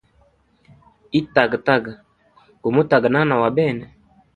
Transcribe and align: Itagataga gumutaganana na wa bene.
Itagataga 1.19 1.93
gumutaganana 2.61 3.29
na 3.29 3.35
wa 3.41 3.49
bene. 3.55 3.85